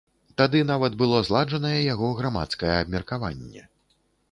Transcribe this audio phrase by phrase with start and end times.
[0.41, 3.67] Тады нават было зладжанае яго грамадскае абмеркаванне.